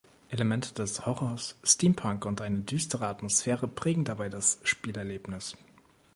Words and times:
Elemente 0.29 0.73
des 0.73 1.05
Horrors, 1.05 1.57
Steampunk 1.61 2.25
und 2.25 2.41
eine 2.41 2.61
düstere 2.61 3.05
Atmosphäre 3.05 3.67
prägen 3.67 4.03
dabei 4.03 4.29
das 4.29 4.57
Spielerlebnis. 4.63 5.55